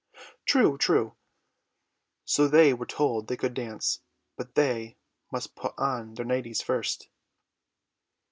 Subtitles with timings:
[0.47, 1.13] "True, true."
[2.25, 4.01] So they were told they could dance,
[4.35, 4.97] but they
[5.31, 7.07] must put on their nighties first.